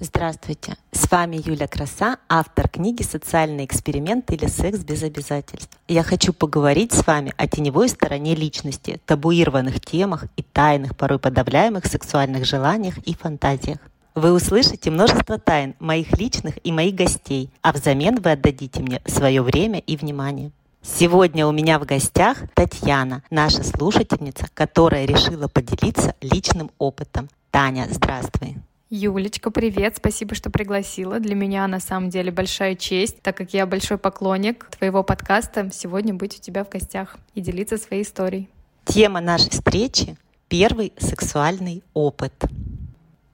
Здравствуйте! 0.00 0.76
С 0.92 1.10
вами 1.10 1.40
Юля 1.44 1.66
Краса, 1.66 2.18
автор 2.28 2.68
книги 2.68 3.02
«Социальный 3.02 3.64
эксперимент» 3.64 4.30
или 4.30 4.46
«Секс 4.46 4.78
без 4.84 5.02
обязательств». 5.02 5.76
Я 5.88 6.04
хочу 6.04 6.32
поговорить 6.32 6.92
с 6.92 7.04
вами 7.04 7.34
о 7.36 7.48
теневой 7.48 7.88
стороне 7.88 8.36
личности, 8.36 9.00
табуированных 9.06 9.80
темах 9.80 10.26
и 10.36 10.44
тайных, 10.44 10.96
порой 10.96 11.18
подавляемых 11.18 11.84
сексуальных 11.84 12.44
желаниях 12.44 12.96
и 12.98 13.12
фантазиях. 13.12 13.78
Вы 14.14 14.32
услышите 14.32 14.92
множество 14.92 15.36
тайн 15.36 15.74
моих 15.80 16.16
личных 16.16 16.64
и 16.64 16.70
моих 16.70 16.94
гостей, 16.94 17.50
а 17.62 17.72
взамен 17.72 18.20
вы 18.20 18.30
отдадите 18.30 18.80
мне 18.80 19.02
свое 19.04 19.42
время 19.42 19.80
и 19.80 19.96
внимание. 19.96 20.52
Сегодня 20.80 21.44
у 21.44 21.50
меня 21.50 21.80
в 21.80 21.86
гостях 21.86 22.38
Татьяна, 22.54 23.24
наша 23.30 23.64
слушательница, 23.64 24.46
которая 24.54 25.06
решила 25.06 25.48
поделиться 25.48 26.14
личным 26.20 26.70
опытом. 26.78 27.28
Таня, 27.50 27.88
здравствуй. 27.90 28.58
Юлечка, 28.90 29.50
привет, 29.50 29.96
спасибо, 29.98 30.34
что 30.34 30.48
пригласила. 30.48 31.20
Для 31.20 31.34
меня 31.34 31.66
на 31.66 31.78
самом 31.78 32.08
деле 32.08 32.32
большая 32.32 32.74
честь, 32.74 33.20
так 33.20 33.36
как 33.36 33.52
я 33.52 33.66
большой 33.66 33.98
поклонник 33.98 34.64
твоего 34.78 35.02
подкаста, 35.02 35.68
сегодня 35.74 36.14
быть 36.14 36.38
у 36.38 36.40
тебя 36.40 36.64
в 36.64 36.70
гостях 36.70 37.18
и 37.34 37.42
делиться 37.42 37.76
своей 37.76 38.02
историей. 38.02 38.48
Тема 38.86 39.20
нашей 39.20 39.50
встречи— 39.50 40.16
первый 40.48 40.94
сексуальный 40.96 41.82
опыт. 41.92 42.32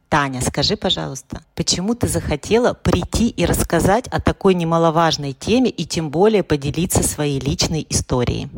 Таня, 0.09 0.41
скажи, 0.41 0.77
пожалуйста, 0.77 1.45
почему 1.55 1.95
ты 1.95 2.09
захотела 2.09 2.75
прийти 2.75 3.28
и 3.28 3.47
рассказать 3.47 4.09
о 4.09 4.20
такой 4.20 4.55
немаловажной 4.55 5.34
теме 5.34 5.70
и 5.70 5.86
тем 5.86 6.11
более 6.11 6.42
поделиться 6.42 7.05
своей 7.05 7.39
личной 7.39 7.86
историей? 7.89 8.48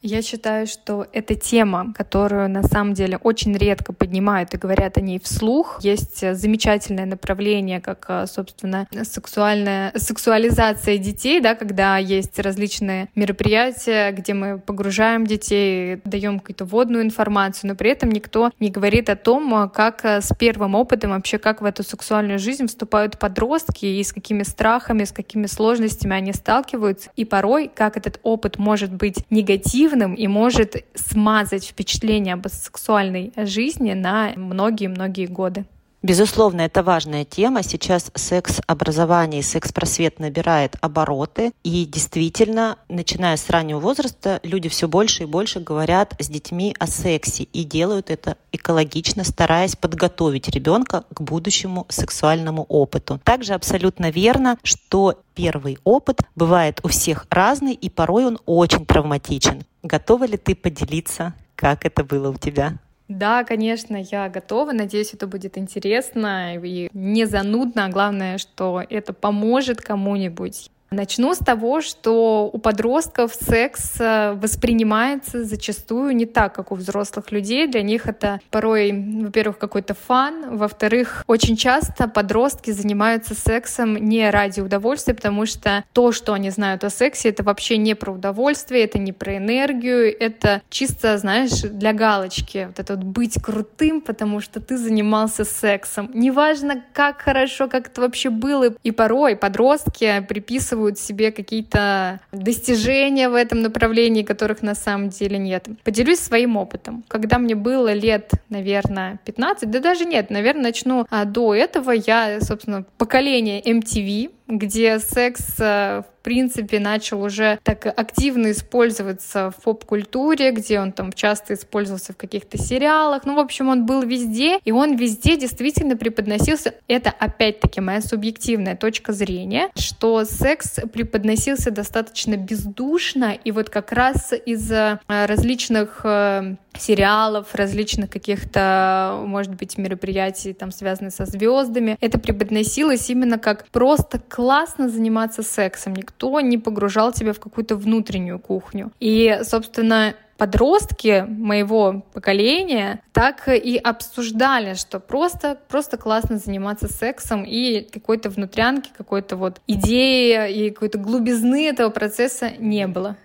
Я 0.00 0.22
считаю, 0.22 0.68
что 0.68 1.08
эта 1.12 1.34
тема, 1.34 1.92
которую 1.92 2.48
на 2.48 2.62
самом 2.62 2.94
деле 2.94 3.16
очень 3.16 3.56
редко 3.56 3.92
поднимают 3.92 4.54
и 4.54 4.56
говорят 4.56 4.96
о 4.96 5.00
ней 5.00 5.18
вслух. 5.18 5.80
Есть 5.82 6.20
замечательное 6.36 7.04
направление, 7.04 7.80
как, 7.80 8.04
а, 8.08 8.26
собственно, 8.28 8.86
сексуальная 9.02 9.92
сексуализация 9.96 10.98
детей, 10.98 11.40
да, 11.40 11.56
когда 11.56 11.98
есть 11.98 12.38
различные 12.38 13.08
мероприятия, 13.16 14.12
где 14.12 14.34
мы 14.34 14.60
погружаем 14.60 15.26
детей, 15.26 16.00
даем 16.04 16.38
какую-то 16.38 16.64
водную 16.64 17.02
информацию, 17.02 17.70
но 17.70 17.74
при 17.74 17.90
этом 17.90 18.12
никто 18.12 18.52
не 18.60 18.70
говорит 18.70 19.10
о 19.10 19.16
том, 19.16 19.52
а, 19.52 19.68
как 19.68 20.04
с 20.04 20.32
первым 20.38 20.76
опытом 20.76 21.10
вообще, 21.10 21.38
как 21.38 21.60
в 21.60 21.64
эту 21.64 21.82
сексуальную 21.82 22.38
жизнь 22.38 22.68
вступают 22.68 23.18
подростки 23.18 23.86
и 23.86 24.04
с 24.04 24.12
какими 24.12 24.44
страхами, 24.44 25.02
с 25.02 25.10
какими 25.10 25.46
сложностями 25.46 26.14
они 26.14 26.32
сталкиваются, 26.32 27.10
и 27.16 27.24
порой, 27.24 27.68
как 27.74 27.96
этот 27.96 28.20
опыт 28.22 28.58
может 28.60 28.92
быть 28.92 29.24
негативным, 29.28 29.87
негативным 29.88 30.14
и 30.14 30.26
может 30.26 30.84
смазать 30.94 31.66
впечатление 31.66 32.34
об 32.34 32.46
сексуальной 32.48 33.32
жизни 33.36 33.92
на 33.92 34.32
многие-многие 34.36 35.26
годы. 35.26 35.64
Безусловно, 36.00 36.60
это 36.60 36.84
важная 36.84 37.24
тема. 37.24 37.64
Сейчас 37.64 38.12
секс-образование 38.14 39.40
и 39.40 39.42
секс-просвет 39.42 40.20
набирает 40.20 40.76
обороты. 40.80 41.52
И 41.64 41.84
действительно, 41.86 42.78
начиная 42.88 43.36
с 43.36 43.50
раннего 43.50 43.80
возраста, 43.80 44.38
люди 44.44 44.68
все 44.68 44.86
больше 44.86 45.24
и 45.24 45.26
больше 45.26 45.58
говорят 45.58 46.14
с 46.20 46.28
детьми 46.28 46.74
о 46.78 46.86
сексе 46.86 47.42
и 47.42 47.64
делают 47.64 48.10
это 48.10 48.36
экологично, 48.52 49.24
стараясь 49.24 49.74
подготовить 49.74 50.48
ребенка 50.48 51.04
к 51.12 51.20
будущему 51.20 51.84
сексуальному 51.88 52.62
опыту. 52.68 53.20
Также 53.24 53.54
абсолютно 53.54 54.10
верно, 54.10 54.56
что 54.62 55.20
первый 55.34 55.78
опыт 55.82 56.20
бывает 56.36 56.78
у 56.84 56.88
всех 56.88 57.26
разный, 57.28 57.74
и 57.74 57.90
порой 57.90 58.24
он 58.24 58.38
очень 58.46 58.86
травматичен. 58.86 59.64
Готова 59.82 60.24
ли 60.24 60.36
ты 60.36 60.54
поделиться, 60.54 61.34
как 61.56 61.84
это 61.84 62.04
было 62.04 62.30
у 62.30 62.34
тебя? 62.34 62.78
Да, 63.08 63.42
конечно, 63.44 63.96
я 63.96 64.28
готова. 64.28 64.72
Надеюсь, 64.72 65.14
это 65.14 65.26
будет 65.26 65.56
интересно 65.56 66.56
и 66.56 66.90
не 66.92 67.24
занудно. 67.24 67.86
А 67.86 67.88
главное, 67.88 68.36
что 68.36 68.82
это 68.88 69.14
поможет 69.14 69.80
кому-нибудь. 69.80 70.70
Начну 70.90 71.34
с 71.34 71.38
того, 71.38 71.82
что 71.82 72.48
у 72.50 72.58
подростков 72.58 73.34
секс 73.34 74.00
э, 74.00 74.32
воспринимается 74.32 75.44
зачастую 75.44 76.16
не 76.16 76.24
так, 76.24 76.54
как 76.54 76.72
у 76.72 76.76
взрослых 76.76 77.30
людей. 77.30 77.66
Для 77.66 77.82
них 77.82 78.06
это 78.06 78.40
порой, 78.50 78.92
во-первых, 78.92 79.58
какой-то 79.58 79.92
фан, 79.92 80.56
во-вторых, 80.56 81.24
очень 81.26 81.56
часто 81.56 82.08
подростки 82.08 82.70
занимаются 82.70 83.34
сексом 83.34 83.96
не 83.96 84.30
ради 84.30 84.60
удовольствия, 84.60 85.12
потому 85.12 85.44
что 85.44 85.84
то, 85.92 86.10
что 86.10 86.32
они 86.32 86.48
знают 86.48 86.82
о 86.84 86.90
сексе, 86.90 87.28
это 87.28 87.42
вообще 87.42 87.76
не 87.76 87.94
про 87.94 88.12
удовольствие, 88.12 88.84
это 88.84 88.98
не 88.98 89.12
про 89.12 89.36
энергию, 89.36 90.18
это 90.18 90.62
чисто, 90.70 91.18
знаешь, 91.18 91.60
для 91.60 91.92
галочки. 91.92 92.64
Вот 92.68 92.78
это 92.78 92.94
вот 92.94 93.04
быть 93.04 93.34
крутым, 93.42 94.00
потому 94.00 94.40
что 94.40 94.58
ты 94.60 94.78
занимался 94.78 95.44
сексом. 95.44 96.10
Неважно, 96.14 96.82
как 96.94 97.20
хорошо, 97.20 97.68
как 97.68 97.88
это 97.88 98.00
вообще 98.00 98.30
было. 98.30 98.74
И 98.82 98.90
порой 98.90 99.36
подростки 99.36 100.24
приписывают 100.26 100.77
приписывают 100.78 100.98
себе 100.98 101.32
какие-то 101.32 102.20
достижения 102.32 103.28
в 103.28 103.34
этом 103.34 103.62
направлении, 103.62 104.22
которых 104.22 104.62
на 104.62 104.74
самом 104.74 105.08
деле 105.08 105.38
нет. 105.38 105.66
Поделюсь 105.84 106.20
своим 106.20 106.56
опытом. 106.56 107.04
Когда 107.08 107.38
мне 107.38 107.54
было 107.54 107.92
лет, 107.92 108.30
наверное, 108.48 109.18
15, 109.24 109.70
да 109.70 109.80
даже 109.80 110.04
нет, 110.04 110.30
наверное, 110.30 110.62
начну 110.62 111.06
а, 111.10 111.24
до 111.24 111.54
этого, 111.54 111.90
я, 111.92 112.40
собственно, 112.40 112.84
поколение 112.96 113.60
MTV, 113.60 114.30
где 114.48 114.98
секс 114.98 115.60
э, 115.60 116.02
в 116.02 116.22
принципе 116.22 116.80
начал 116.80 117.22
уже 117.22 117.58
так 117.62 117.86
активно 117.86 118.50
использоваться 118.50 119.50
в 119.50 119.62
поп-культуре, 119.62 120.50
где 120.50 120.80
он 120.80 120.92
там 120.92 121.12
часто 121.12 121.54
использовался 121.54 122.12
в 122.12 122.16
каких-то 122.16 122.58
сериалах. 122.58 123.24
Ну, 123.24 123.34
в 123.34 123.38
общем, 123.38 123.68
он 123.68 123.86
был 123.86 124.02
везде, 124.02 124.58
и 124.64 124.72
он 124.72 124.96
везде 124.96 125.36
действительно 125.36 125.96
преподносился. 125.96 126.74
Это 126.88 127.10
опять-таки 127.10 127.80
моя 127.80 128.00
субъективная 128.00 128.76
точка 128.76 129.12
зрения, 129.12 129.70
что 129.76 130.24
секс 130.24 130.80
преподносился 130.92 131.70
достаточно 131.70 132.36
бездушно, 132.36 133.36
и 133.44 133.52
вот 133.52 133.70
как 133.70 133.92
раз 133.92 134.32
из-за 134.44 135.00
э, 135.08 135.26
различных 135.26 136.00
э, 136.04 136.56
сериалов, 136.78 137.54
различных 137.54 138.10
каких-то, 138.10 139.22
может 139.26 139.54
быть, 139.54 139.78
мероприятий, 139.78 140.52
там, 140.52 140.70
связанных 140.70 141.12
со 141.12 141.26
звездами. 141.26 141.96
Это 142.00 142.18
преподносилось 142.18 143.10
именно 143.10 143.38
как 143.38 143.66
просто 143.68 144.18
классно 144.38 144.88
заниматься 144.88 145.42
сексом. 145.42 145.96
Никто 145.96 146.40
не 146.40 146.58
погружал 146.58 147.10
тебя 147.10 147.32
в 147.32 147.40
какую-то 147.40 147.74
внутреннюю 147.74 148.38
кухню. 148.38 148.92
И, 149.00 149.40
собственно, 149.42 150.14
подростки 150.36 151.26
моего 151.28 152.04
поколения 152.12 153.02
так 153.12 153.48
и 153.48 153.76
обсуждали, 153.76 154.74
что 154.74 155.00
просто, 155.00 155.58
просто 155.66 155.96
классно 155.96 156.38
заниматься 156.38 156.86
сексом 156.86 157.42
и 157.42 157.80
какой-то 157.80 158.30
внутрянки, 158.30 158.90
какой-то 158.96 159.34
вот 159.34 159.60
идеи 159.66 160.52
и 160.52 160.70
какой-то 160.70 160.98
глубизны 160.98 161.66
этого 161.66 161.90
процесса 161.90 162.52
не 162.60 162.86
было. 162.86 163.16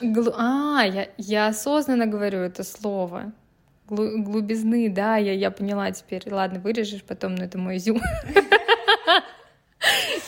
Глу... 0.00 0.32
А, 0.36 0.82
я, 0.84 1.06
я 1.16 1.46
осознанно 1.46 2.06
говорю 2.06 2.40
это 2.40 2.64
слово. 2.64 3.32
Глу... 3.88 4.20
Глубизны, 4.20 4.88
да, 4.90 5.16
я, 5.16 5.32
я 5.32 5.52
поняла 5.52 5.92
теперь. 5.92 6.24
Ладно, 6.28 6.58
вырежешь 6.58 7.04
потом, 7.04 7.36
но 7.36 7.44
это 7.44 7.56
мой 7.56 7.76
изюм. 7.76 8.00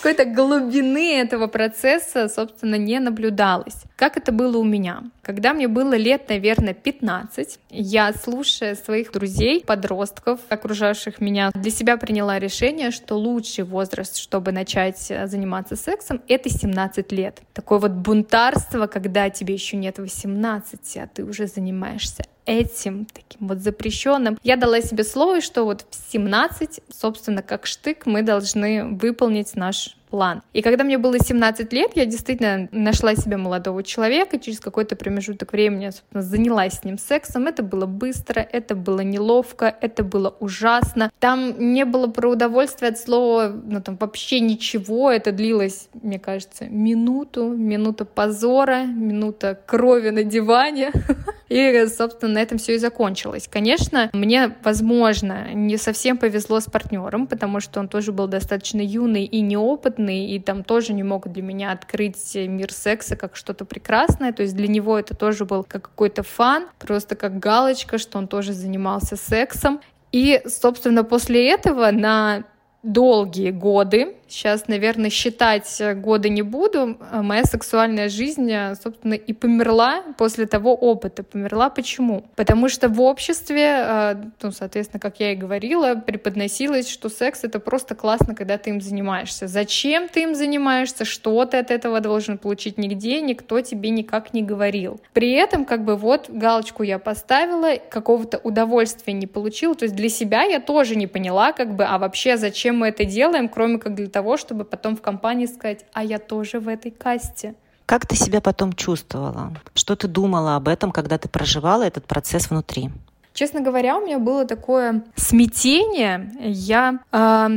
какой-то 0.01 0.25
глубины 0.25 1.19
этого 1.19 1.47
процесса, 1.47 2.29
собственно, 2.29 2.77
не 2.77 3.01
наблюдалось. 3.01 3.83
Как 3.97 4.17
это 4.17 4.33
было 4.33 4.59
у 4.59 4.65
меня? 4.65 5.03
Когда 5.23 5.53
мне 5.53 5.69
было 5.69 5.95
лет, 5.95 6.29
наверное, 6.29 6.75
15, 6.75 7.59
я, 7.71 8.13
слушая 8.13 8.75
своих 8.77 9.13
друзей, 9.13 9.65
подростков, 9.65 10.41
окружавших 10.49 11.21
меня, 11.21 11.51
для 11.53 11.71
себя 11.71 11.97
приняла 11.97 12.39
решение, 12.39 12.91
что 12.91 13.17
лучший 13.17 13.65
возраст, 13.65 14.17
чтобы 14.17 14.53
начать 14.53 15.01
заниматься 15.25 15.77
сексом, 15.77 16.23
это 16.29 16.49
17 16.49 17.13
лет. 17.13 17.41
Такое 17.53 17.79
вот 17.79 17.93
бунтарство, 17.93 18.87
когда 18.87 19.29
тебе 19.31 19.55
еще 19.55 19.77
нет 19.77 19.99
18, 19.99 20.97
а 20.97 21.07
ты 21.09 21.25
уже 21.25 21.47
занимаешься 21.47 22.25
этим 22.49 23.05
таким 23.05 23.47
вот 23.47 23.59
запрещенным. 23.59 24.39
Я 24.43 24.57
дала 24.57 24.81
себе 24.81 25.05
слово, 25.05 25.41
что 25.41 25.65
вот 25.65 25.85
в 25.91 26.13
17, 26.13 26.81
собственно, 26.91 27.43
как 27.43 27.67
штык, 27.67 28.07
мы 28.07 28.23
должны 28.23 28.85
выполнить 28.85 29.55
наш 29.55 29.99
план. 30.09 30.43
И 30.55 30.63
когда 30.63 30.85
мне 30.85 30.97
было 30.97 31.19
17 31.19 31.71
лет, 31.75 31.93
я 31.95 32.07
действительно 32.07 32.69
нашла 32.73 33.15
себе 33.15 33.37
молодого 33.37 33.83
человека, 33.83 34.39
через 34.39 34.61
какой-то 34.61 34.97
промежуток 34.97 35.53
времени, 35.53 35.91
собственно, 35.91 36.23
занялась 36.23 36.79
с 36.79 36.85
ним 36.85 36.97
сексом. 36.97 37.47
Это 37.47 37.63
было 37.63 37.85
быстро, 37.85 38.41
это 38.41 38.75
было 38.75 39.01
неловко, 39.01 39.75
это 39.81 40.03
было 40.03 40.35
ужасно. 40.41 41.11
Там 41.19 41.55
не 41.75 41.85
было 41.85 42.07
про 42.07 42.31
удовольствие 42.31 42.91
от 42.91 42.99
слова, 42.99 43.49
ну 43.49 43.83
там 43.83 43.97
вообще 43.97 44.41
ничего. 44.41 45.11
Это 45.11 45.33
длилось, 45.33 45.89
мне 46.03 46.19
кажется, 46.19 46.65
минуту, 46.65 47.49
минута 47.49 48.07
позора, 48.07 48.85
минута 48.85 49.61
крови 49.67 50.09
на 50.11 50.25
диване. 50.25 50.93
И, 51.49 51.87
собственно, 51.87 52.35
на 52.35 52.39
этом 52.43 52.59
все 52.59 52.75
и 52.75 52.79
закончилось. 52.79 53.49
Конечно, 53.51 54.11
мне, 54.13 54.55
возможно, 54.63 55.55
не 55.55 55.77
совсем 55.77 56.19
повезло 56.19 56.61
с 56.61 56.67
партнером, 56.67 57.27
потому 57.27 57.61
что 57.61 57.81
он 57.81 57.89
тоже 57.89 58.13
был 58.13 58.27
достаточно 58.27 58.81
юный 58.81 59.25
и 59.25 59.41
неопытный, 59.41 59.79
опытный, 59.79 60.27
и 60.27 60.39
там 60.39 60.65
тоже 60.65 60.93
не 60.93 61.03
мог 61.03 61.29
для 61.29 61.43
меня 61.43 61.73
открыть 61.73 62.35
мир 62.35 62.73
секса 62.73 63.17
как 63.17 63.37
что-то 63.37 63.65
прекрасное. 63.65 64.33
То 64.33 64.43
есть 64.43 64.57
для 64.57 64.69
него 64.69 64.99
это 64.99 65.15
тоже 65.15 65.45
был 65.45 65.65
как 65.65 65.83
какой-то 65.83 66.23
фан, 66.23 66.67
просто 66.79 67.17
как 67.17 67.39
галочка, 67.39 67.99
что 67.99 68.19
он 68.19 68.29
тоже 68.29 68.53
занимался 68.53 69.17
сексом. 69.17 69.81
И, 70.13 70.41
собственно, 70.47 71.05
после 71.05 71.51
этого 71.51 71.91
на 71.91 72.45
долгие 72.83 73.51
годы. 73.51 74.17
Сейчас, 74.29 74.69
наверное, 74.69 75.11
считать 75.11 75.81
годы 75.97 76.29
не 76.29 76.43
буду. 76.43 76.99
Моя 77.13 77.45
сексуальная 77.45 78.09
жизнь, 78.09 78.53
собственно, 78.81 79.15
и 79.15 79.33
померла 79.33 80.03
после 80.17 80.47
того 80.47 80.75
опыта. 80.75 81.23
Померла 81.23 81.71
почему? 81.71 82.25
Потому 82.37 82.69
что 82.69 82.89
в 82.89 83.01
обществе, 83.01 83.65
э, 83.65 84.15
ну, 84.43 84.53
соответственно, 84.53 85.01
как 85.01 85.21
я 85.21 85.33
и 85.33 85.37
говорила, 85.37 85.95
преподносилось, 85.95 86.89
что 86.89 87.09
секс— 87.09 87.41
это 87.45 87.59
просто 87.61 87.95
классно, 87.95 88.35
когда 88.35 88.59
ты 88.59 88.71
им 88.71 88.81
занимаешься. 88.81 89.47
Зачем 89.47 90.09
ты 90.09 90.23
им 90.23 90.35
занимаешься? 90.35 91.05
Что 91.05 91.45
ты 91.45 91.57
от 91.57 91.71
этого 91.71 92.01
должен 92.01 92.39
получить? 92.39 92.79
Нигде 92.79 93.21
никто 93.21 93.61
тебе 93.61 93.91
никак 93.91 94.35
не 94.35 94.43
говорил. 94.43 95.01
При 95.13 95.33
этом, 95.33 95.65
как 95.65 95.85
бы, 95.85 95.97
вот 95.97 96.29
галочку 96.29 96.83
я 96.83 96.99
поставила, 96.99 97.77
какого-то 97.77 98.39
удовольствия 98.39 99.13
не 99.15 99.27
получила. 99.27 99.75
То 99.75 99.85
есть 99.85 99.97
для 99.97 100.09
себя 100.09 100.43
я 100.43 100.61
тоже 100.61 100.97
не 100.97 101.07
поняла, 101.07 101.53
как 101.53 101.75
бы, 101.75 101.85
а 101.85 101.99
вообще 101.99 102.37
зачем 102.37 102.79
мы 102.79 102.89
это 102.89 103.05
делаем, 103.05 103.49
кроме 103.49 103.79
как 103.79 103.95
для 103.95 104.09
того, 104.09 104.18
чтобы 104.37 104.65
потом 104.65 104.97
в 104.97 105.03
компании 105.03 105.47
сказать, 105.47 105.85
а 105.93 106.05
я 106.05 106.19
тоже 106.19 106.61
в 106.61 106.69
этой 106.69 106.91
касте. 106.91 107.55
Как 107.87 108.07
ты 108.07 108.17
себя 108.17 108.41
потом 108.41 108.75
чувствовала? 108.75 109.55
Что 109.75 109.97
ты 109.97 110.09
думала 110.09 110.57
об 110.57 110.69
этом, 110.69 110.93
когда 110.93 111.17
ты 111.17 111.29
проживала 111.29 111.85
этот 111.85 112.05
процесс 112.07 112.51
внутри? 112.51 112.91
Честно 113.33 113.61
говоря, 113.61 113.97
у 113.97 114.05
меня 114.05 114.19
было 114.19 114.45
такое 114.45 115.05
смятение. 115.15 116.33
Я, 116.41 116.99
э, 117.13 117.49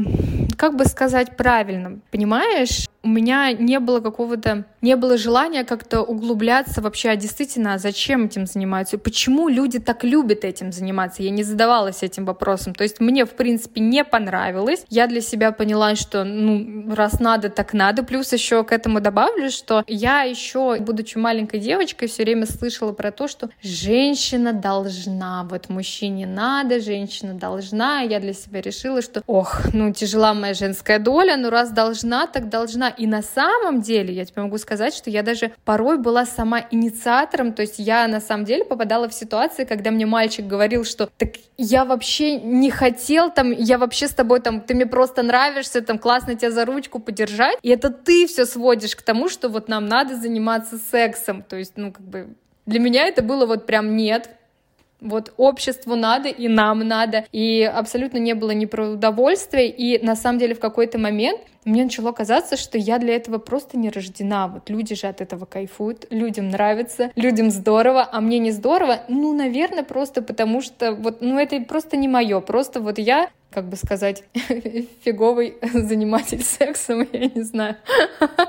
как 0.56 0.78
бы 0.78 0.86
сказать 0.86 1.36
правильно, 1.36 2.00
понимаешь, 2.12 2.88
у 3.04 3.08
меня 3.08 3.52
не 3.52 3.80
было 3.80 4.00
какого-то, 4.00 4.66
не 4.82 4.96
было 4.96 5.18
желания 5.18 5.64
как-то 5.64 6.02
углубляться 6.02 6.82
вообще, 6.82 7.10
а 7.10 7.16
действительно, 7.16 7.74
а 7.74 7.78
зачем 7.80 8.26
этим 8.26 8.46
занимаются, 8.46 8.98
почему 8.98 9.48
люди 9.48 9.80
так 9.80 10.04
любят 10.04 10.44
этим 10.44 10.72
заниматься, 10.72 11.24
я 11.24 11.32
не 11.32 11.44
задавалась 11.44 12.04
этим 12.04 12.26
вопросом, 12.26 12.76
то 12.76 12.84
есть 12.84 13.00
мне, 13.00 13.26
в 13.26 13.32
принципе, 13.32 13.82
не 13.82 14.04
понравилось, 14.04 14.86
я 14.90 15.08
для 15.08 15.22
себя 15.22 15.52
поняла, 15.52 15.96
что, 15.96 16.24
ну, 16.24 16.94
раз 16.94 17.20
надо, 17.20 17.50
так 17.50 17.74
надо, 17.74 18.04
плюс 18.04 18.32
еще 18.34 18.64
к 18.64 18.72
этому 18.72 19.02
добавлю, 19.02 19.50
что 19.50 19.84
я 19.88 20.22
еще, 20.22 20.78
будучи 20.80 21.18
маленькой 21.18 21.60
девочкой, 21.60 22.08
все 22.08 22.24
время 22.24 22.46
слышала 22.46 22.92
про 22.94 23.12
то, 23.12 23.28
что 23.28 23.50
женщина 23.64 24.54
должна, 24.54 25.44
вот 25.50 25.70
мужчине 25.70 26.28
надо, 26.28 26.80
женщина 26.80 27.34
должна, 27.34 28.02
я 28.02 28.20
для 28.20 28.34
себя 28.34 28.62
решила, 28.62 29.02
что, 29.02 29.24
ох, 29.26 29.74
ну, 29.74 29.92
тяжела 29.92 30.34
моя 30.34 30.54
женская 30.54 31.00
доля, 31.00 31.36
ну, 31.38 31.50
раз 31.50 31.72
должна, 31.72 32.28
так 32.28 32.50
должна, 32.50 32.91
и 32.98 33.08
на 33.08 33.22
самом 33.22 33.82
деле, 33.82 34.14
я 34.14 34.26
тебе 34.26 34.42
могу 34.44 34.58
сказать, 34.58 34.94
что 34.94 35.10
я 35.10 35.24
даже 35.24 35.52
порой 35.66 35.98
была 35.98 36.26
сама 36.26 36.66
инициатором, 36.72 37.54
то 37.54 37.62
есть 37.62 37.80
я 37.80 38.08
на 38.08 38.22
самом 38.22 38.46
деле 38.46 38.64
попадала 38.66 39.10
в 39.10 39.14
ситуации, 39.14 39.66
когда 39.66 39.92
мне 39.92 40.06
мальчик 40.06 40.46
говорил, 40.46 40.84
что 40.84 41.10
так 41.18 41.30
я 41.58 41.86
вообще 41.86 42.38
не 42.38 42.70
хотел 42.70 43.32
там, 43.32 43.52
я 43.52 43.78
вообще 43.78 44.08
с 44.08 44.14
тобой 44.14 44.42
там, 44.42 44.62
ты 44.62 44.74
мне 44.74 44.86
просто 44.86 45.24
нравишься, 45.24 45.82
там 45.82 45.98
классно 45.98 46.36
тебя 46.36 46.52
за 46.52 46.66
ручку 46.66 47.00
подержать, 47.00 47.58
и 47.62 47.70
это 47.70 47.90
ты 47.90 48.28
все 48.28 48.46
сводишь 48.46 48.96
к 48.96 49.02
тому, 49.02 49.30
что 49.30 49.50
вот 49.50 49.68
нам 49.68 49.86
надо 49.88 50.16
заниматься 50.16 50.78
сексом, 50.78 51.44
то 51.44 51.56
есть, 51.56 51.74
ну, 51.76 51.92
как 51.92 52.06
бы 52.06 52.36
для 52.66 52.80
меня 52.80 53.08
это 53.08 53.22
было 53.22 53.46
вот 53.46 53.66
прям 53.66 53.96
нет, 53.96 54.30
вот 55.02 55.34
обществу 55.38 55.96
надо, 55.96 56.30
и 56.30 56.48
нам 56.48 56.80
надо. 56.88 57.26
И 57.32 57.64
абсолютно 57.64 58.20
не 58.20 58.34
было 58.34 58.52
ни 58.52 58.66
про 58.66 58.92
удовольствие. 58.92 59.70
И 59.70 60.04
на 60.04 60.16
самом 60.16 60.40
деле 60.40 60.56
в 60.56 60.60
какой-то 60.60 61.00
момент 61.00 61.42
мне 61.66 61.84
начало 61.84 62.12
казаться, 62.12 62.58
что 62.58 62.78
я 62.78 62.98
для 62.98 63.16
этого 63.16 63.38
просто 63.38 63.78
не 63.78 63.90
рождена. 63.90 64.48
Вот 64.48 64.70
люди 64.70 64.96
же 64.96 65.08
от 65.08 65.22
этого 65.22 65.46
кайфуют, 65.46 66.08
людям 66.10 66.50
нравится, 66.50 67.12
людям 67.16 67.52
здорово, 67.52 68.08
а 68.12 68.22
мне 68.22 68.40
не 68.40 68.52
здорово. 68.52 69.02
Ну, 69.10 69.34
наверное, 69.34 69.84
просто 69.84 70.22
потому 70.22 70.62
что 70.62 70.94
вот, 70.94 71.22
ну, 71.22 71.38
это 71.40 71.60
просто 71.62 71.98
не 71.98 72.08
мое. 72.08 72.40
Просто 72.40 72.80
вот 72.80 72.98
я 72.98 73.30
как 73.52 73.68
бы 73.68 73.76
сказать, 73.76 74.24
фиговый 75.04 75.56
заниматель 75.74 76.42
сексом, 76.42 77.08
я 77.14 77.28
не 77.28 77.44
знаю, 77.44 77.76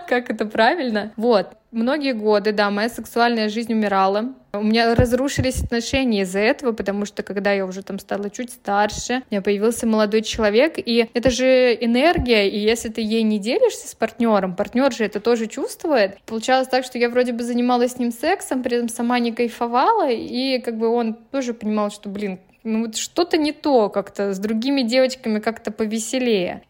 как 0.09 0.31
это 0.31 0.47
правильно. 0.47 1.13
Вот. 1.17 1.57
Многие 1.71 2.13
годы, 2.13 2.53
да, 2.53 2.71
моя 2.71 2.91
сексуальная 2.91 3.49
жизнь 3.49 3.73
умирала. 3.73 4.35
У 4.53 4.63
меня 4.63 4.95
разрушились 4.95 5.63
отношения 5.63 6.21
из-за 6.21 6.41
этого, 6.41 6.73
потому 6.73 7.07
что 7.07 7.23
когда 7.23 7.53
я 7.53 7.65
уже 7.65 7.83
там 7.83 7.99
стала 7.99 8.29
чуть 8.29 8.51
старше, 8.51 9.23
у 9.31 9.35
меня 9.35 9.41
появился 9.41 9.87
молодой 9.87 10.21
человек, 10.21 10.75
и 10.77 11.09
это 11.15 11.31
же 11.31 11.75
энергия, 11.81 12.51
и 12.51 12.59
если 12.59 12.91
ты 12.91 13.01
ей 13.01 13.23
не 13.23 13.39
делишься 13.39 13.89
с 13.89 13.95
партнером, 13.95 14.55
партнер 14.55 14.93
же 14.93 15.05
это 15.05 15.21
тоже 15.21 15.47
чувствует. 15.47 16.21
Получалось 16.27 16.69
так, 16.69 16.85
что 16.85 16.99
я 16.99 17.09
вроде 17.09 17.33
бы 17.33 17.43
занималась 17.43 17.93
с 17.93 17.99
ним 17.99 18.13
сексом, 18.13 18.63
при 18.63 18.77
этом 18.77 18.91
сама 18.91 19.19
не 19.19 19.33
кайфовала, 19.33 20.11
и 20.11 20.59
как 20.59 20.77
бы 20.77 20.89
он 20.89 21.15
тоже 21.15 21.55
понимал, 21.55 21.91
что, 21.91 22.11
блин, 22.11 22.39
ну 22.65 22.87
вот 22.87 22.97
что-то 22.97 23.39
не 23.39 23.53
то 23.53 23.89
как-то, 23.89 24.35
с 24.35 24.39
другими 24.39 24.83
девочками 24.83 25.39
как-то 25.39 25.71
повеселее. 25.71 26.63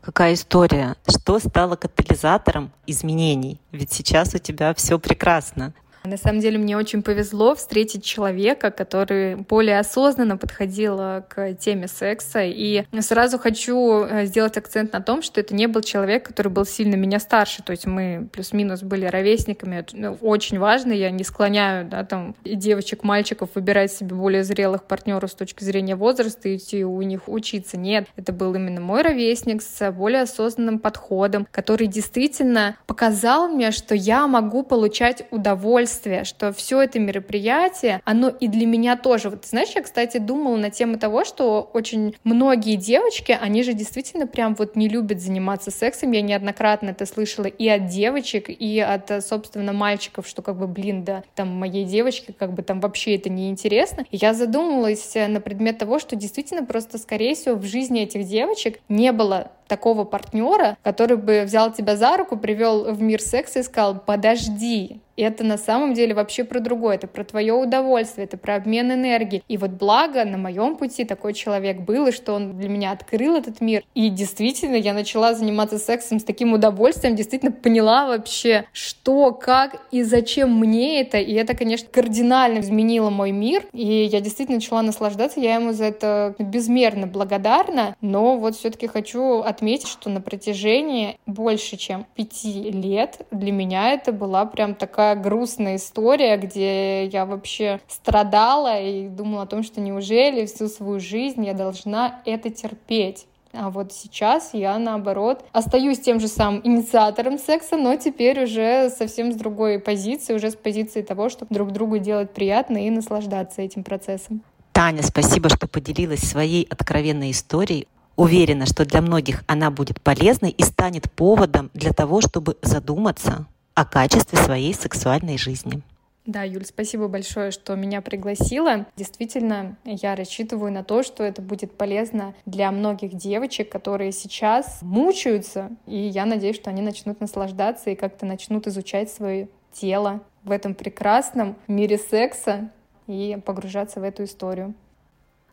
Какая 0.00 0.34
история? 0.34 0.96
Что 1.08 1.38
стало 1.38 1.76
катализатором 1.76 2.72
изменений? 2.86 3.60
Ведь 3.72 3.92
сейчас 3.92 4.34
у 4.34 4.38
тебя 4.38 4.72
все 4.74 4.98
прекрасно. 4.98 5.74
На 6.08 6.16
самом 6.16 6.40
деле 6.40 6.58
мне 6.58 6.76
очень 6.76 7.02
повезло 7.02 7.54
встретить 7.54 8.04
человека, 8.04 8.70
который 8.70 9.36
более 9.36 9.78
осознанно 9.78 10.36
подходил 10.36 10.98
к 11.28 11.54
теме 11.60 11.86
секса. 11.86 12.40
И 12.42 12.84
сразу 13.00 13.38
хочу 13.38 14.04
э, 14.04 14.24
сделать 14.26 14.56
акцент 14.56 14.92
на 14.92 15.00
том, 15.00 15.22
что 15.22 15.40
это 15.40 15.54
не 15.54 15.66
был 15.66 15.82
человек, 15.82 16.26
который 16.26 16.48
был 16.48 16.64
сильно 16.64 16.94
меня 16.94 17.20
старше. 17.20 17.62
То 17.62 17.72
есть 17.72 17.86
мы 17.86 18.28
плюс-минус 18.32 18.82
были 18.82 19.04
ровесниками. 19.04 19.76
Это 19.76 19.96
ну, 19.96 20.18
очень 20.22 20.58
важно. 20.58 20.92
Я 20.92 21.10
не 21.10 21.24
склоняю 21.24 21.86
да, 21.86 22.04
там, 22.04 22.34
девочек, 22.44 23.04
мальчиков 23.04 23.50
выбирать 23.54 23.92
себе 23.92 24.14
более 24.14 24.44
зрелых 24.44 24.84
партнеров 24.84 25.30
с 25.30 25.34
точки 25.34 25.64
зрения 25.64 25.94
возраста 25.94 26.48
и 26.48 26.56
идти 26.56 26.84
у 26.84 27.02
них 27.02 27.28
учиться. 27.28 27.76
Нет, 27.76 28.08
это 28.16 28.32
был 28.32 28.54
именно 28.54 28.80
мой 28.80 29.02
ровесник 29.02 29.62
с 29.62 29.90
более 29.92 30.22
осознанным 30.22 30.78
подходом, 30.78 31.46
который 31.50 31.86
действительно 31.86 32.76
показал 32.86 33.48
мне, 33.48 33.70
что 33.70 33.94
я 33.94 34.26
могу 34.26 34.62
получать 34.62 35.26
удовольствие 35.30 35.97
удовольствие, 35.98 36.24
что 36.24 36.52
все 36.52 36.82
это 36.82 36.98
мероприятие, 36.98 38.00
оно 38.04 38.28
и 38.28 38.48
для 38.48 38.66
меня 38.66 38.96
тоже. 38.96 39.30
Вот 39.30 39.44
знаешь, 39.46 39.70
я, 39.74 39.82
кстати, 39.82 40.18
думала 40.18 40.56
на 40.56 40.70
тему 40.70 40.98
того, 40.98 41.24
что 41.24 41.70
очень 41.72 42.14
многие 42.24 42.76
девочки, 42.76 43.36
они 43.38 43.62
же 43.62 43.72
действительно 43.72 44.26
прям 44.26 44.54
вот 44.54 44.76
не 44.76 44.88
любят 44.88 45.20
заниматься 45.20 45.70
сексом. 45.70 46.12
Я 46.12 46.22
неоднократно 46.22 46.90
это 46.90 47.06
слышала 47.06 47.46
и 47.46 47.68
от 47.68 47.86
девочек, 47.86 48.46
и 48.48 48.80
от, 48.80 49.24
собственно, 49.24 49.72
мальчиков, 49.72 50.26
что 50.26 50.42
как 50.42 50.56
бы, 50.56 50.66
блин, 50.66 51.04
да, 51.04 51.22
там 51.34 51.48
моей 51.48 51.84
девочке 51.84 52.32
как 52.32 52.52
бы 52.52 52.62
там 52.62 52.80
вообще 52.80 53.16
это 53.16 53.30
не 53.30 53.50
интересно. 53.50 54.04
Я 54.10 54.34
задумалась 54.34 55.14
на 55.14 55.40
предмет 55.40 55.78
того, 55.78 55.98
что 55.98 56.16
действительно 56.16 56.64
просто, 56.64 56.98
скорее 56.98 57.34
всего, 57.34 57.56
в 57.56 57.64
жизни 57.64 58.02
этих 58.02 58.24
девочек 58.24 58.80
не 58.88 59.12
было 59.12 59.52
такого 59.66 60.04
партнера, 60.04 60.78
который 60.82 61.18
бы 61.18 61.42
взял 61.42 61.72
тебя 61.72 61.96
за 61.96 62.16
руку, 62.16 62.36
привел 62.36 62.84
в 62.92 63.02
мир 63.02 63.20
секса 63.20 63.58
и 63.58 63.62
сказал, 63.62 64.00
подожди, 64.00 65.00
и 65.18 65.22
это 65.22 65.42
на 65.42 65.58
самом 65.58 65.94
деле 65.94 66.14
вообще 66.14 66.44
про 66.44 66.60
другое, 66.60 66.94
это 66.94 67.08
про 67.08 67.24
твое 67.24 67.52
удовольствие, 67.52 68.24
это 68.26 68.38
про 68.38 68.54
обмен 68.54 68.92
энергии. 68.92 69.42
И 69.48 69.56
вот 69.56 69.72
благо 69.72 70.24
на 70.24 70.38
моем 70.38 70.76
пути 70.76 71.04
такой 71.04 71.34
человек 71.34 71.80
был, 71.80 72.06
и 72.06 72.12
что 72.12 72.34
он 72.34 72.56
для 72.56 72.68
меня 72.68 72.92
открыл 72.92 73.34
этот 73.34 73.60
мир. 73.60 73.82
И 73.96 74.10
действительно, 74.10 74.76
я 74.76 74.94
начала 74.94 75.34
заниматься 75.34 75.80
сексом 75.80 76.20
с 76.20 76.22
таким 76.22 76.52
удовольствием, 76.52 77.16
действительно 77.16 77.50
поняла 77.50 78.06
вообще, 78.06 78.66
что, 78.72 79.32
как 79.32 79.82
и 79.90 80.04
зачем 80.04 80.56
мне 80.56 81.00
это. 81.00 81.18
И 81.18 81.34
это, 81.34 81.56
конечно, 81.56 81.88
кардинально 81.90 82.60
изменило 82.60 83.10
мой 83.10 83.32
мир. 83.32 83.64
И 83.72 84.04
я 84.04 84.20
действительно 84.20 84.58
начала 84.58 84.82
наслаждаться, 84.82 85.40
я 85.40 85.56
ему 85.56 85.72
за 85.72 85.86
это 85.86 86.36
безмерно 86.38 87.08
благодарна. 87.08 87.96
Но 88.00 88.36
вот 88.36 88.54
все-таки 88.54 88.86
хочу 88.86 89.40
отметить, 89.40 89.88
что 89.88 90.10
на 90.10 90.20
протяжении 90.20 91.18
больше, 91.26 91.76
чем 91.76 92.06
пяти 92.14 92.70
лет 92.70 93.26
для 93.32 93.50
меня 93.50 93.90
это 93.90 94.12
была 94.12 94.46
прям 94.46 94.76
такая 94.76 95.07
такая 95.08 95.22
грустная 95.22 95.76
история, 95.76 96.36
где 96.36 97.06
я 97.06 97.24
вообще 97.24 97.80
страдала 97.88 98.80
и 98.80 99.08
думала 99.08 99.42
о 99.42 99.46
том, 99.46 99.62
что 99.62 99.80
неужели 99.80 100.46
всю 100.46 100.68
свою 100.68 101.00
жизнь 101.00 101.44
я 101.44 101.54
должна 101.54 102.20
это 102.26 102.50
терпеть. 102.50 103.26
А 103.54 103.70
вот 103.70 103.92
сейчас 103.92 104.50
я, 104.52 104.78
наоборот, 104.78 105.42
остаюсь 105.52 106.00
тем 106.00 106.20
же 106.20 106.28
самым 106.28 106.60
инициатором 106.64 107.38
секса, 107.38 107.76
но 107.76 107.96
теперь 107.96 108.44
уже 108.44 108.90
совсем 108.90 109.32
с 109.32 109.36
другой 109.36 109.78
позиции, 109.78 110.34
уже 110.34 110.50
с 110.50 110.56
позиции 110.56 111.00
того, 111.00 111.30
чтобы 111.30 111.54
друг 111.54 111.72
другу 111.72 111.98
делать 111.98 112.30
приятно 112.34 112.86
и 112.86 112.90
наслаждаться 112.90 113.62
этим 113.62 113.84
процессом. 113.84 114.42
Таня, 114.72 115.02
спасибо, 115.02 115.48
что 115.48 115.66
поделилась 115.66 116.20
своей 116.20 116.64
откровенной 116.64 117.30
историей. 117.30 117.88
Уверена, 118.16 118.66
что 118.66 118.84
для 118.84 119.00
многих 119.00 119.42
она 119.46 119.70
будет 119.70 120.02
полезной 120.02 120.50
и 120.50 120.62
станет 120.62 121.10
поводом 121.10 121.70
для 121.72 121.92
того, 121.92 122.20
чтобы 122.20 122.58
задуматься 122.60 123.46
о 123.78 123.84
качестве 123.84 124.36
своей 124.36 124.74
сексуальной 124.74 125.38
жизни. 125.38 125.82
Да, 126.26 126.42
Юль, 126.42 126.66
спасибо 126.66 127.06
большое, 127.06 127.52
что 127.52 127.76
меня 127.76 128.02
пригласила. 128.02 128.86
Действительно, 128.96 129.76
я 129.84 130.16
рассчитываю 130.16 130.72
на 130.72 130.82
то, 130.82 131.04
что 131.04 131.22
это 131.22 131.40
будет 131.42 131.78
полезно 131.78 132.34
для 132.44 132.72
многих 132.72 133.14
девочек, 133.14 133.70
которые 133.70 134.10
сейчас 134.10 134.80
мучаются, 134.82 135.70
и 135.86 135.96
я 135.96 136.26
надеюсь, 136.26 136.56
что 136.56 136.70
они 136.70 136.82
начнут 136.82 137.20
наслаждаться 137.20 137.90
и 137.90 137.94
как-то 137.94 138.26
начнут 138.26 138.66
изучать 138.66 139.12
свое 139.12 139.48
тело 139.72 140.24
в 140.42 140.50
этом 140.50 140.74
прекрасном 140.74 141.56
мире 141.68 141.98
секса 141.98 142.72
и 143.06 143.38
погружаться 143.46 144.00
в 144.00 144.02
эту 144.02 144.24
историю. 144.24 144.74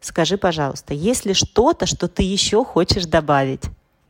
Скажи, 0.01 0.39
пожалуйста, 0.39 0.95
есть 0.95 1.25
ли 1.25 1.35
что-то, 1.35 1.85
что 1.85 2.07
ты 2.07 2.23
еще 2.23 2.65
хочешь 2.65 3.05
добавить? 3.05 3.61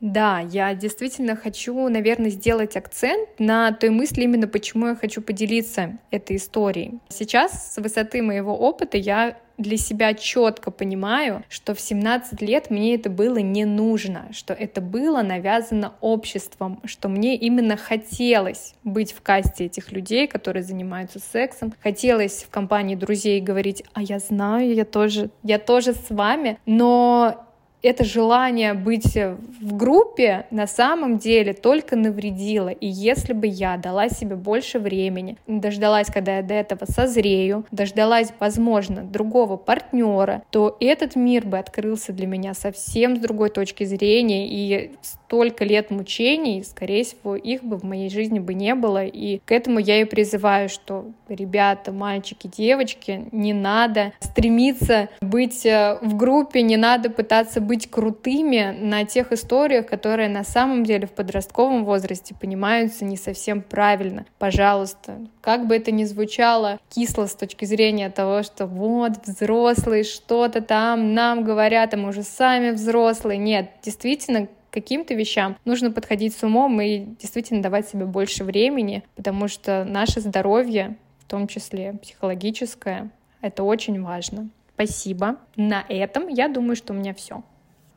Да, 0.02 0.40
я 0.40 0.74
действительно 0.76 1.36
хочу, 1.36 1.88
наверное, 1.90 2.30
сделать 2.30 2.76
акцент 2.76 3.30
на 3.40 3.72
той 3.72 3.90
мысли, 3.90 4.24
именно 4.24 4.48
почему 4.48 4.88
я 4.88 4.96
хочу 4.96 5.22
поделиться 5.22 5.98
этой 6.12 6.36
историей. 6.36 7.00
Сейчас, 7.10 7.74
с 7.74 7.78
высоты 7.78 8.22
моего 8.22 8.56
опыта, 8.58 8.98
я 8.98 9.38
для 9.58 9.78
себя 9.78 10.14
четко 10.14 10.70
понимаю, 10.70 11.44
что 11.50 11.74
в 11.74 11.80
17 11.80 12.42
лет 12.42 12.70
мне 12.70 12.96
это 12.96 13.10
было 13.10 13.38
не 13.38 13.66
нужно, 13.66 14.28
что 14.32 14.54
это 14.54 14.82
было 14.82 15.22
навязано 15.22 15.94
обществом, 16.02 16.82
что 16.84 17.08
мне 17.08 17.36
именно 17.36 17.78
хотелось 17.78 18.76
быть 18.84 19.14
в 19.14 19.22
касте 19.22 19.66
этих 19.66 19.92
людей, 19.92 20.28
которые 20.28 20.64
занимаются 20.64 21.20
сексом, 21.20 21.74
хотелось 21.82 22.44
в 22.44 22.50
компании 22.50 22.96
друзей 22.96 23.40
говорить, 23.40 23.84
а 23.94 24.02
я 24.02 24.20
знаю, 24.20 24.74
я 24.74 24.86
тоже, 24.86 25.30
я 25.44 25.58
тоже 25.58 25.94
с 25.94 26.10
вами, 26.10 26.60
но 26.66 27.46
это 27.82 28.04
желание 28.04 28.74
быть 28.74 29.16
в 29.16 29.76
группе 29.76 30.48
на 30.52 30.68
самом 30.68 31.18
деле 31.18 31.54
только 31.54 31.96
навредило. 31.96 32.70
И 32.70 32.88
если 32.88 33.34
бы 33.34 33.48
я 33.48 33.78
дала 33.78 34.10
себе 34.10 34.36
больше 34.36 34.80
времени, 34.80 35.38
дождалась, 35.48 36.08
когда 36.08 36.38
я 36.38 36.44
до 36.44 36.54
этого 36.54 36.86
созрею, 36.86 37.66
дождалась, 37.72 38.34
возможно, 38.40 39.04
другого 39.04 39.58
партнера, 39.58 40.44
то 40.50 40.78
этот 40.80 41.16
мир 41.16 41.46
бы 41.46 41.58
открылся 41.58 42.12
для 42.14 42.28
меня 42.28 42.54
совсем 42.54 43.18
с 43.18 43.20
другой 43.20 43.50
точки 43.50 43.84
зрения, 43.84 44.48
и 44.48 44.92
столько 45.36 45.66
лет 45.66 45.92
мучений, 45.92 46.64
скорее 46.64 47.04
всего, 47.04 47.36
их 47.36 47.64
бы 47.64 47.78
в 47.78 47.84
моей 47.84 48.10
жизни 48.10 48.40
бы 48.40 48.54
не 48.54 48.74
было. 48.74 49.06
И 49.06 49.40
к 49.46 49.52
этому 49.52 49.80
я 49.80 50.02
и 50.02 50.06
призываю, 50.06 50.70
что 50.70 51.06
ребята, 51.28 51.92
мальчики, 51.92 52.48
девочки, 52.48 53.26
не 53.32 53.54
надо 53.54 54.14
стремиться 54.22 55.10
быть 55.20 55.66
э, 55.66 55.98
в 56.02 56.16
группе, 56.16 56.62
не 56.62 56.78
надо 56.78 57.10
пытаться 57.10 57.62
быть 57.62 57.76
быть 57.76 57.92
крутыми 57.92 58.74
на 58.80 59.04
тех 59.04 59.34
историях, 59.34 59.86
которые 59.86 60.30
на 60.30 60.46
самом 60.46 60.86
деле 60.86 61.08
в 61.08 61.12
подростковом 61.12 61.84
возрасте 61.84 62.34
понимаются 62.34 63.04
не 63.04 63.18
совсем 63.18 63.62
правильно. 63.62 64.26
Пожалуйста, 64.40 65.20
как 65.42 65.68
бы 65.68 65.76
это 65.76 65.92
ни 65.92 66.06
звучало 66.06 66.80
кисло 66.90 67.26
с 67.26 67.36
точки 67.36 67.66
зрения 67.66 68.10
того, 68.10 68.44
что 68.44 68.66
вот 68.66 69.12
взрослые 69.26 70.06
что-то 70.06 70.62
там 70.62 71.14
нам 71.14 71.44
говорят, 71.44 71.94
а 71.94 71.98
мы 71.98 72.10
уже 72.10 72.24
сами 72.24 72.72
взрослые. 72.72 73.38
Нет, 73.38 73.72
действительно, 73.84 74.48
каким-то 74.76 75.14
вещам 75.14 75.58
нужно 75.64 75.90
подходить 75.90 76.36
с 76.36 76.44
умом 76.44 76.80
и 76.82 77.06
действительно 77.20 77.64
давать 77.64 77.88
себе 77.88 78.06
больше 78.06 78.44
времени, 78.44 79.04
потому 79.16 79.48
что 79.48 79.86
наше 79.86 80.20
здоровье, 80.20 80.98
в 81.20 81.30
том 81.30 81.48
числе 81.48 81.94
психологическое, 81.94 83.10
это 83.42 83.64
очень 83.64 84.02
важно. 84.02 84.50
Спасибо. 84.74 85.38
На 85.56 85.86
этом 85.88 86.28
я 86.28 86.50
думаю, 86.50 86.76
что 86.76 86.94
у 86.94 86.96
меня 86.98 87.14
все. 87.14 87.42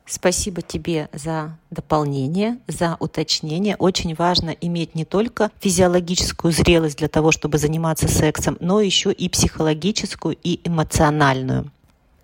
Спасибо 0.06 0.62
тебе 0.62 1.08
за 1.12 1.58
дополнение, 1.70 2.58
за 2.68 2.96
уточнение. 3.00 3.76
Очень 3.76 4.14
важно 4.14 4.50
иметь 4.50 4.94
не 4.94 5.04
только 5.04 5.50
физиологическую 5.60 6.52
зрелость 6.52 6.98
для 6.98 7.08
того, 7.08 7.32
чтобы 7.32 7.58
заниматься 7.58 8.08
сексом, 8.08 8.56
но 8.60 8.80
еще 8.80 9.12
и 9.12 9.28
психологическую 9.28 10.36
и 10.42 10.60
эмоциональную. 10.66 11.70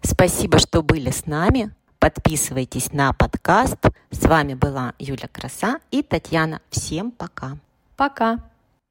Спасибо, 0.03 0.59
что 0.61 0.83
были 0.83 1.11
с 1.11 1.27
нами. 1.27 1.73
Подписывайтесь 1.99 2.93
на 2.93 3.13
подкаст. 3.13 3.79
С 4.11 4.25
вами 4.25 4.55
была 4.55 4.95
Юля 4.99 5.29
Краса 5.33 5.79
и 5.91 6.03
Татьяна. 6.03 6.61
Всем 6.71 7.11
пока. 7.11 7.57
Пока. 7.97 8.54